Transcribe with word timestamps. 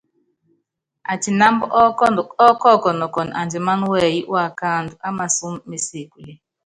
Atinámb 1.13 1.59
ɔ́kɔkɔnɔ 2.49 3.05
kɔn 3.13 3.29
andimán 3.39 3.79
wɛyɛ́ 3.89 4.27
waakándɔ́ 4.31 5.01
á 5.05 5.09
masɔ́m 5.17 5.53
mé 5.69 5.77
sebúle. 5.87 6.33